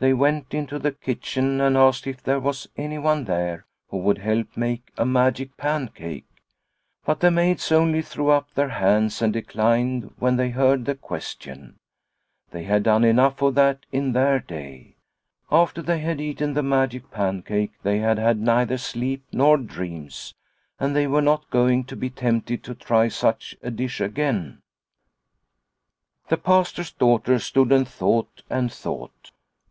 [0.00, 4.56] They went into the kitchen and asked if there was anyone there who would help
[4.56, 6.28] make a magic pancake,
[7.04, 10.36] But the maids only threw The Magic Pancake 89 up their hands and declined when
[10.36, 11.80] they heard the question.
[12.52, 14.94] They had done enough of that in their day.
[15.50, 20.32] After they had eaten the magic pancake, they had had neither sleep nor dreams,
[20.78, 24.62] and they were not going to be tempted to try such a dish again!
[26.28, 29.32] The Pastor's daughter stood and thought and thought.